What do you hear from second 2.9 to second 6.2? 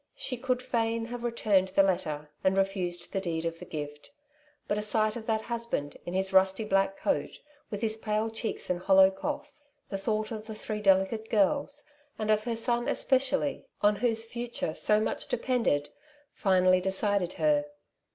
the deed of gift; but a sight of that husband in